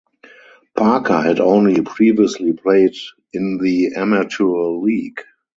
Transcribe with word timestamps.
Parker 0.75 1.21
had 1.21 1.39
only 1.39 1.83
previously 1.83 2.53
played 2.53 2.95
in 3.33 3.59
the 3.59 3.93
amateur 3.97 4.45
league. 4.79 5.21